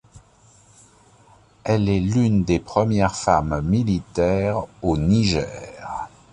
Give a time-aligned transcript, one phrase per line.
[1.63, 6.07] Elle est l'une des premières femmes militaires au Niger.